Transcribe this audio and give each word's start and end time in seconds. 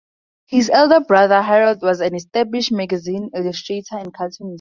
His 0.47 0.71
elder 0.73 0.99
brother, 1.01 1.43
Harold, 1.43 1.83
was 1.83 2.01
an 2.01 2.15
established 2.15 2.71
magazine 2.71 3.29
illustrator 3.35 3.97
and 3.99 4.11
cartoonist. 4.11 4.49